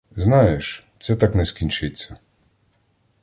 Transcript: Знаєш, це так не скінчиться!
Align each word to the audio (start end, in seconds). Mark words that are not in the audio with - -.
Знаєш, 0.15 0.85
це 0.99 1.15
так 1.15 1.35
не 1.35 1.45
скінчиться! 1.45 2.17